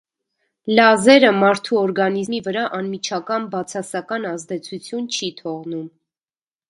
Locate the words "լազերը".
0.79-1.29